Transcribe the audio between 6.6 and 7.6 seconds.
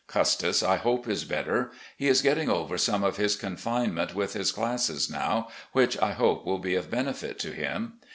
of benefit to